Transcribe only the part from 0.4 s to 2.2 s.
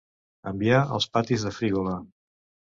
Enviar als patis de Frígola.